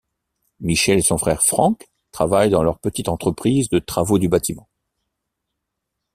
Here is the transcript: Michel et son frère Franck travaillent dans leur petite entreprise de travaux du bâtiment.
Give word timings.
Michel 0.61 0.97
et 0.97 1.03
son 1.03 1.19
frère 1.19 1.43
Franck 1.43 1.87
travaillent 2.11 2.49
dans 2.49 2.63
leur 2.63 2.79
petite 2.79 3.07
entreprise 3.07 3.69
de 3.69 3.77
travaux 3.77 4.17
du 4.17 4.29
bâtiment. 4.29 4.67